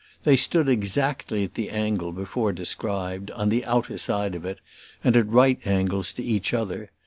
[0.23, 4.59] They stood exactly at the angle before described, on the outer side of it,
[5.03, 6.89] and at right angles to each other.